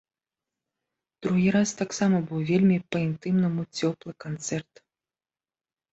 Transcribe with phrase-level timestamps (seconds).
[1.25, 4.73] Другі раз таксама быў вельмі па-інтымнаму цёплы канцэрт.